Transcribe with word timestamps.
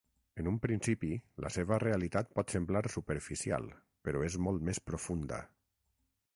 En 0.43 0.47
un 0.51 0.55
principi, 0.61 1.09
la 1.45 1.51
seva 1.57 1.77
realitat 1.83 2.33
pot 2.39 2.55
semblar 2.55 2.83
superficial, 2.95 3.69
però 4.09 4.27
és 4.31 4.41
molt 4.47 4.69
més 4.71 4.85
profunda. 4.91 5.43